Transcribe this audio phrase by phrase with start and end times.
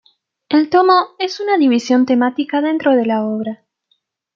[0.49, 3.63] El "tomo" es una división temática dentro de la obra.